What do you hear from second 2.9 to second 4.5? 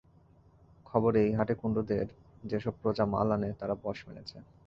মাল আনে তারা বশ মেনেছে।